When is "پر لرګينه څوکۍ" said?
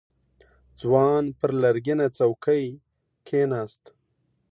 1.39-2.65